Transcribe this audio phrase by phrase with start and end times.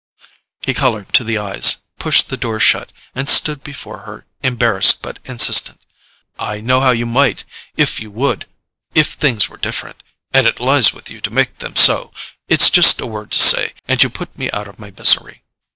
[0.61, 5.19] He coloured to the eyes, pushed the door shut, and stood before her embarrassed but
[5.25, 5.79] insistent.
[6.39, 7.43] "I know how you might,
[7.77, 12.11] if you would—if things were different—and it lies with you to make them so.
[12.47, 15.43] It's just a word to say, and you put me out of my misery!"